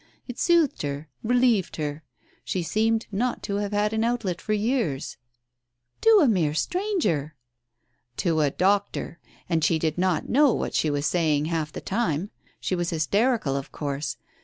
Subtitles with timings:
[0.27, 2.03] It soothed her— relieved her—
[2.47, 5.17] §he seemed not to have had an outlet for years!"
[6.01, 7.35] "To a mere stranger!"
[8.23, 9.19] "To a doctor.
[9.47, 12.31] And she did not know what she was saying half the time.
[12.59, 14.17] She was hysterical, of course.